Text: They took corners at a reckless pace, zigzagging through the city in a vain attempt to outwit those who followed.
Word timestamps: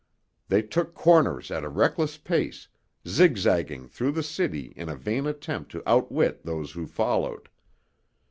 They 0.47 0.63
took 0.63 0.95
corners 0.95 1.51
at 1.51 1.63
a 1.63 1.69
reckless 1.69 2.17
pace, 2.17 2.67
zigzagging 3.07 3.87
through 3.89 4.13
the 4.13 4.23
city 4.23 4.73
in 4.75 4.89
a 4.89 4.95
vain 4.95 5.27
attempt 5.27 5.71
to 5.73 5.83
outwit 5.87 6.41
those 6.43 6.71
who 6.71 6.87
followed. 6.87 7.49